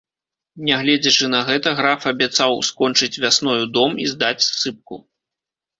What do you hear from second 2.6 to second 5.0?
скончыць вясною дом і здаць ссыпку.